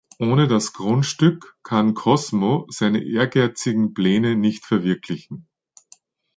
[0.17, 5.47] Ohne das Grundstück kann Cosmo seine ehrgeizigen Pläne nicht verwirklichen.